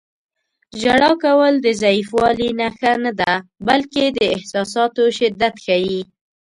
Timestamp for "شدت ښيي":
5.17-6.01